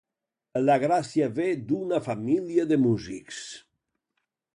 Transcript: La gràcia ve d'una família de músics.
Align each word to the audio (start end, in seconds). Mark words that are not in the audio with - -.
La 0.67 0.77
gràcia 0.83 1.27
ve 1.39 1.45
d'una 1.73 1.99
família 2.07 2.65
de 2.73 2.79
músics. 2.87 3.43